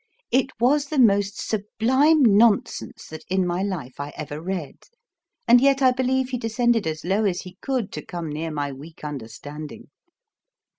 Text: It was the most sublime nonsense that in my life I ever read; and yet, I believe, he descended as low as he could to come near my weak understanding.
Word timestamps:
It 0.31 0.47
was 0.59 0.87
the 0.87 0.97
most 0.97 1.39
sublime 1.39 2.23
nonsense 2.25 3.05
that 3.09 3.23
in 3.29 3.45
my 3.45 3.61
life 3.61 3.99
I 3.99 4.11
ever 4.15 4.41
read; 4.41 4.77
and 5.47 5.61
yet, 5.61 5.83
I 5.83 5.91
believe, 5.91 6.29
he 6.29 6.39
descended 6.39 6.87
as 6.87 7.05
low 7.05 7.23
as 7.23 7.41
he 7.41 7.59
could 7.61 7.91
to 7.91 8.03
come 8.03 8.27
near 8.27 8.49
my 8.49 8.71
weak 8.71 9.03
understanding. 9.03 9.91